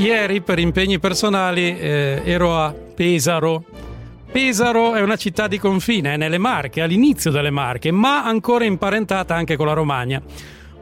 Ieri 0.00 0.40
per 0.40 0.58
impegni 0.58 0.98
personali 0.98 1.78
eh, 1.78 2.22
ero 2.24 2.56
a 2.56 2.72
Pesaro. 2.72 3.62
Pesaro 4.32 4.94
è 4.94 5.02
una 5.02 5.16
città 5.16 5.46
di 5.46 5.58
confine, 5.58 6.14
è 6.14 6.16
nelle 6.16 6.38
Marche, 6.38 6.80
all'inizio 6.80 7.30
delle 7.30 7.50
Marche, 7.50 7.90
ma 7.90 8.24
ancora 8.24 8.64
imparentata 8.64 9.34
anche 9.34 9.56
con 9.56 9.66
la 9.66 9.74
Romagna. 9.74 10.22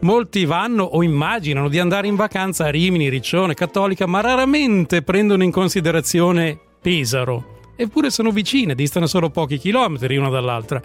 Molti 0.00 0.44
vanno 0.44 0.82
o 0.82 1.02
immaginano 1.02 1.70
di 1.70 1.78
andare 1.78 2.08
in 2.08 2.14
vacanza 2.14 2.66
a 2.66 2.68
Rimini, 2.68 3.08
Riccione, 3.08 3.54
Cattolica, 3.54 4.04
ma 4.04 4.20
raramente 4.20 5.00
prendono 5.00 5.44
in 5.44 5.50
considerazione 5.50 6.58
Pesaro. 6.78 7.60
Eppure 7.74 8.10
sono 8.10 8.30
vicine, 8.30 8.74
distano 8.74 9.06
solo 9.06 9.30
pochi 9.30 9.56
chilometri 9.56 10.18
una 10.18 10.28
dall'altra. 10.28 10.82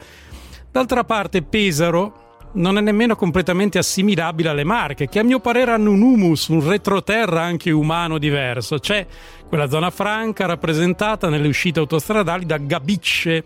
D'altra 0.72 1.04
parte, 1.04 1.42
Pesaro 1.42 2.31
non 2.54 2.78
è 2.78 2.82
nemmeno 2.82 3.16
completamente 3.16 3.78
assimilabile 3.78 4.50
alle 4.50 4.64
Marche, 4.64 5.08
che 5.08 5.20
a 5.20 5.24
mio 5.24 5.40
parere 5.40 5.72
hanno 5.72 5.92
un 5.92 6.02
humus, 6.02 6.48
un 6.48 6.68
retroterra 6.68 7.42
anche 7.42 7.72
umano 7.72 8.18
diverso. 8.18 8.78
C'è 8.78 9.06
quella 9.48 9.70
zona 9.70 9.90
franca 9.90 10.46
rappresentata 10.46 11.30
nelle 11.30 11.48
uscite 11.48 11.80
autostradali 11.80 12.46
da 12.46 12.58
gabicce. 12.58 13.44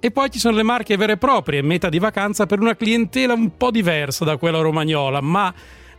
E 0.00 0.10
poi 0.10 0.30
ci 0.30 0.38
sono 0.38 0.56
le 0.56 0.62
Marche 0.62 0.96
vere 0.96 1.12
e 1.12 1.16
proprie, 1.18 1.62
meta 1.62 1.88
di 1.88 1.98
vacanza 1.98 2.46
per 2.46 2.58
una 2.58 2.74
clientela 2.74 3.34
un 3.34 3.56
po' 3.56 3.70
diversa 3.70 4.24
da 4.24 4.38
quella 4.38 4.60
romagnola, 4.60 5.20
ma 5.20 5.52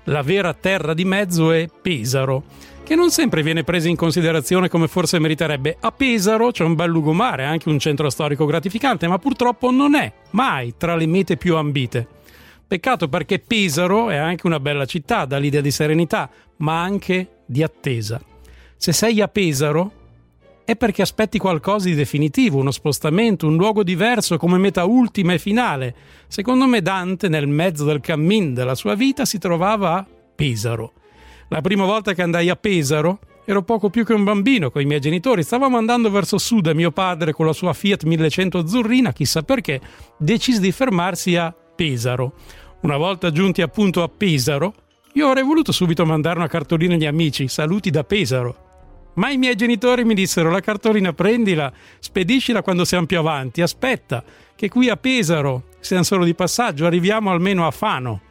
la 0.05 0.23
vera 0.23 0.53
terra 0.53 0.95
di 0.95 1.05
mezzo 1.05 1.51
è 1.51 1.67
Pesaro, 1.81 2.43
che 2.83 2.95
non 2.95 3.11
sempre 3.11 3.43
viene 3.43 3.63
presa 3.63 3.87
in 3.87 3.95
considerazione 3.95 4.69
come 4.69 4.87
forse 4.87 5.19
meriterebbe. 5.19 5.77
A 5.79 5.91
Pesaro 5.91 6.49
c'è 6.49 6.63
un 6.63 6.73
bel 6.73 6.89
lugomare, 6.89 7.45
anche 7.45 7.69
un 7.69 7.77
centro 7.77 8.09
storico 8.09 8.45
gratificante, 8.45 9.07
ma 9.07 9.19
purtroppo 9.19 9.69
non 9.69 9.93
è 9.93 10.11
mai 10.31 10.73
tra 10.77 10.95
le 10.95 11.05
mete 11.05 11.37
più 11.37 11.55
ambite. 11.55 12.07
Peccato 12.71 13.09
perché 13.09 13.39
Pesaro 13.39 14.09
è 14.09 14.15
anche 14.15 14.47
una 14.47 14.61
bella 14.61 14.85
città, 14.85 15.25
dà 15.25 15.37
l'idea 15.37 15.59
di 15.59 15.71
serenità, 15.71 16.29
ma 16.59 16.81
anche 16.81 17.39
di 17.45 17.63
attesa. 17.63 18.21
Se 18.77 18.93
sei 18.93 19.19
a 19.19 19.27
Pesaro 19.27 19.91
è 20.63 20.77
perché 20.77 21.01
aspetti 21.01 21.37
qualcosa 21.37 21.89
di 21.89 21.95
definitivo, 21.95 22.59
uno 22.59 22.71
spostamento, 22.71 23.45
un 23.45 23.57
luogo 23.57 23.83
diverso 23.83 24.37
come 24.37 24.57
meta 24.57 24.85
ultima 24.85 25.33
e 25.33 25.37
finale. 25.37 25.93
Secondo 26.29 26.65
me 26.65 26.81
Dante, 26.81 27.27
nel 27.27 27.49
mezzo 27.49 27.83
del 27.83 27.99
cammin 27.99 28.53
della 28.53 28.75
sua 28.75 28.95
vita, 28.95 29.25
si 29.25 29.37
trovava 29.37 29.95
a 29.97 30.07
Pesaro. 30.33 30.93
La 31.49 31.59
prima 31.59 31.83
volta 31.83 32.13
che 32.13 32.21
andai 32.21 32.47
a 32.47 32.55
Pesaro 32.55 33.19
ero 33.43 33.63
poco 33.63 33.89
più 33.89 34.05
che 34.05 34.13
un 34.13 34.23
bambino 34.23 34.71
con 34.71 34.81
i 34.81 34.85
miei 34.85 35.01
genitori. 35.01 35.43
Stavamo 35.43 35.77
andando 35.77 36.09
verso 36.09 36.37
sud 36.37 36.67
e 36.67 36.73
mio 36.73 36.91
padre, 36.91 37.33
con 37.33 37.45
la 37.45 37.51
sua 37.51 37.73
Fiat 37.73 38.03
1100 38.03 38.59
azzurrina, 38.59 39.11
chissà 39.11 39.41
perché, 39.41 39.81
decise 40.15 40.61
di 40.61 40.71
fermarsi 40.71 41.35
a 41.35 41.53
Pesaro. 41.81 42.33
Una 42.81 42.95
volta 42.95 43.31
giunti 43.31 43.63
appunto 43.63 44.03
a 44.03 44.07
Pesaro, 44.07 44.75
io 45.13 45.27
avrei 45.27 45.43
voluto 45.43 45.71
subito 45.71 46.05
mandare 46.05 46.37
una 46.37 46.47
cartolina 46.47 46.93
agli 46.93 47.07
amici, 47.07 47.47
saluti 47.47 47.89
da 47.89 48.03
Pesaro. 48.03 49.09
Ma 49.15 49.31
i 49.31 49.37
miei 49.37 49.55
genitori 49.55 50.05
mi 50.05 50.13
dissero 50.13 50.51
la 50.51 50.59
cartolina 50.59 51.11
prendila, 51.11 51.73
spediscila 51.97 52.61
quando 52.61 52.85
siamo 52.85 53.07
più 53.07 53.17
avanti, 53.17 53.63
aspetta, 53.63 54.23
che 54.55 54.69
qui 54.69 54.89
a 54.89 54.95
Pesaro 54.95 55.63
siamo 55.79 56.03
solo 56.03 56.23
di 56.23 56.35
passaggio, 56.35 56.85
arriviamo 56.85 57.31
almeno 57.31 57.65
a 57.65 57.71
Fano. 57.71 58.21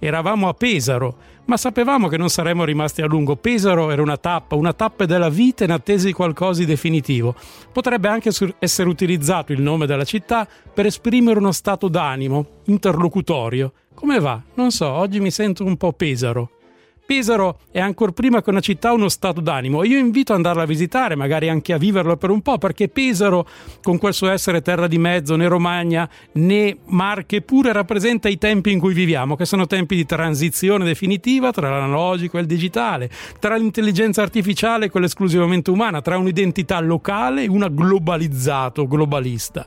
Eravamo 0.00 0.48
a 0.48 0.54
Pesaro, 0.54 1.16
ma 1.46 1.56
sapevamo 1.56 2.08
che 2.08 2.16
non 2.16 2.28
saremmo 2.28 2.64
rimasti 2.64 3.02
a 3.02 3.06
lungo. 3.06 3.36
Pesaro 3.36 3.90
era 3.90 4.02
una 4.02 4.16
tappa, 4.16 4.54
una 4.54 4.72
tappa 4.72 5.06
della 5.06 5.28
vita 5.28 5.64
in 5.64 5.72
attesa 5.72 6.06
di 6.06 6.12
qualcosa 6.12 6.60
di 6.60 6.66
definitivo. 6.66 7.34
Potrebbe 7.72 8.08
anche 8.08 8.30
essere 8.58 8.88
utilizzato 8.88 9.52
il 9.52 9.60
nome 9.60 9.86
della 9.86 10.04
città 10.04 10.46
per 10.72 10.86
esprimere 10.86 11.38
uno 11.38 11.52
stato 11.52 11.88
d'animo 11.88 12.60
interlocutorio. 12.66 13.72
Come 13.94 14.20
va? 14.20 14.40
Non 14.54 14.70
so, 14.70 14.88
oggi 14.88 15.18
mi 15.18 15.30
sento 15.30 15.64
un 15.64 15.76
po' 15.76 15.92
Pesaro. 15.92 16.50
Pesaro 17.08 17.60
è 17.70 17.80
ancora 17.80 18.12
prima 18.12 18.42
che 18.42 18.50
una 18.50 18.60
città 18.60 18.92
uno 18.92 19.08
stato 19.08 19.40
d'animo. 19.40 19.82
Io 19.82 19.96
invito 19.96 20.32
ad 20.32 20.36
andarla 20.36 20.64
a 20.64 20.66
visitare, 20.66 21.16
magari 21.16 21.48
anche 21.48 21.72
a 21.72 21.78
viverlo 21.78 22.18
per 22.18 22.28
un 22.28 22.42
po', 22.42 22.58
perché 22.58 22.90
Pesaro, 22.90 23.48
con 23.82 23.96
quel 23.96 24.12
suo 24.12 24.28
essere 24.28 24.60
terra 24.60 24.86
di 24.86 24.98
mezzo, 24.98 25.34
né 25.34 25.48
Romagna 25.48 26.06
né 26.32 26.76
Marche, 26.88 27.40
pure 27.40 27.72
rappresenta 27.72 28.28
i 28.28 28.36
tempi 28.36 28.72
in 28.72 28.78
cui 28.78 28.92
viviamo, 28.92 29.36
che 29.36 29.46
sono 29.46 29.66
tempi 29.66 29.96
di 29.96 30.04
transizione 30.04 30.84
definitiva 30.84 31.50
tra 31.50 31.70
l'analogico 31.70 32.36
e 32.36 32.42
il 32.42 32.46
digitale, 32.46 33.08
tra 33.38 33.56
l'intelligenza 33.56 34.20
artificiale 34.20 34.84
e 34.84 34.90
quella 34.90 35.06
esclusivamente 35.06 35.70
umana, 35.70 36.02
tra 36.02 36.18
un'identità 36.18 36.78
locale 36.78 37.44
e 37.44 37.48
una 37.48 37.68
globalizzato, 37.68 38.86
globalista. 38.86 39.64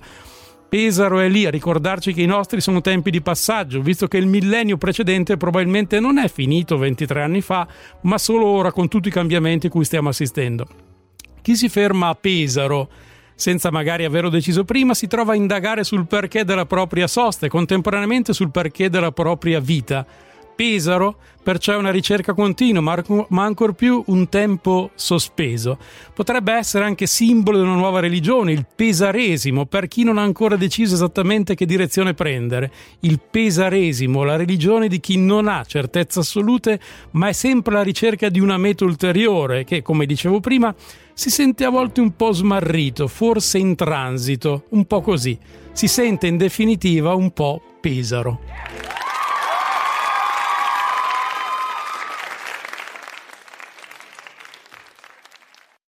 Pesaro 0.72 1.20
è 1.20 1.28
lì 1.28 1.46
a 1.46 1.50
ricordarci 1.50 2.14
che 2.14 2.22
i 2.22 2.26
nostri 2.26 2.62
sono 2.62 2.80
tempi 2.80 3.12
di 3.12 3.22
passaggio, 3.22 3.82
visto 3.82 4.08
che 4.08 4.16
il 4.16 4.26
millennio 4.26 4.78
precedente 4.78 5.36
probabilmente 5.36 6.00
non 6.00 6.18
è 6.18 6.30
finito 6.30 6.78
23 6.78 7.22
anni 7.22 7.42
fa, 7.42 7.68
ma 8.04 8.18
solo 8.18 8.46
ora 8.46 8.72
con 8.72 8.88
tutti 8.88 9.10
i 9.10 9.12
cambiamenti 9.12 9.68
cui 9.68 9.84
stiamo 9.84 10.08
assistendo. 10.08 10.66
Chi 11.42 11.58
si 11.58 11.68
ferma 11.68 12.08
a 12.08 12.16
Pesaro 12.16 12.90
senza 13.36 13.70
magari 13.70 14.06
averlo 14.06 14.30
deciso 14.30 14.64
prima, 14.64 14.94
si 14.94 15.08
trova 15.08 15.34
a 15.34 15.36
indagare 15.36 15.84
sul 15.84 16.08
perché 16.08 16.46
della 16.46 16.66
propria 16.66 17.08
sosta 17.08 17.48
e 17.48 17.50
contemporaneamente 17.50 18.31
sul 18.31 18.50
perché 18.50 18.90
della 18.90 19.12
propria 19.12 19.60
vita 19.60 20.06
Pesaro, 20.56 21.17
perciò 21.41 21.73
è 21.73 21.78
una 21.78 21.91
ricerca 21.91 22.34
continua, 22.34 22.81
ma, 22.81 23.44
ancor 23.44 23.73
più 23.73 24.03
un 24.07 24.29
tempo 24.29 24.91
sospeso. 24.95 25.78
Potrebbe 26.13 26.53
essere 26.53 26.85
anche 26.85 27.07
simbolo 27.07 27.57
di 27.57 27.63
una 27.63 27.75
nuova 27.75 28.00
religione, 28.00 28.51
il 28.51 28.66
pesaresimo, 28.73 29.66
per 29.66 29.88
chi 29.88 30.03
non 30.03 30.17
ha 30.17 30.23
ancora 30.23 30.56
deciso 30.56 30.95
esattamente 30.95 31.56
che 31.56 31.66
direzione 31.66 32.13
prendere. 32.13 32.72
Il 33.01 33.19
pesaresimo, 33.19 34.23
la 34.23 34.35
religione 34.35 34.88
di 34.88 35.00
chi 35.00 35.17
non 35.17 35.47
ha 35.47 35.63
certezze 35.63 36.19
assolute, 36.19 36.79
ma 37.12 37.28
è 37.28 37.33
sempre 37.33 37.73
alla 37.73 37.83
ricerca 37.83 38.29
di 38.29 38.39
una 38.39 38.57
meta 38.57 38.85
ulteriore, 38.85 39.63
che, 39.63 39.81
come 39.81 40.06
dicevo 40.06 40.39
prima, 40.39 40.73
si 41.13 41.29
sente 41.29 41.66
a 41.66 41.69
volte 41.69 42.01
un 42.01 42.16
po' 42.16 42.31
smarrito, 42.31 43.07
forse 43.07 43.57
in 43.57 43.75
transito, 43.75 44.66
un 44.69 44.85
po' 44.85 45.01
così. 45.01 45.38
Si 45.72 45.88
sente 45.88 46.28
in 46.28 46.38
definitiva 46.38 47.13
un 47.13 47.31
po' 47.31 47.62
pesaro. 47.79 48.91